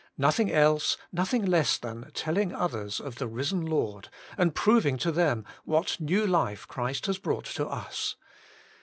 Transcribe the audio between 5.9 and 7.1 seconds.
new life Christ